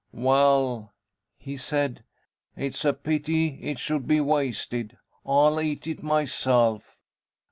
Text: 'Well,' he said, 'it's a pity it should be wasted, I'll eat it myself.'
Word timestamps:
'Well,' 0.11 0.95
he 1.37 1.55
said, 1.55 2.03
'it's 2.55 2.83
a 2.85 2.91
pity 2.93 3.59
it 3.61 3.77
should 3.77 4.07
be 4.07 4.19
wasted, 4.19 4.97
I'll 5.23 5.61
eat 5.61 5.85
it 5.85 6.01
myself.' 6.01 6.97